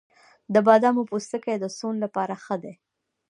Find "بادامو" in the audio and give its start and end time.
0.67-1.07